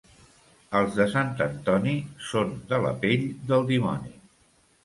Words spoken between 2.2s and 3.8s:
són de la pell del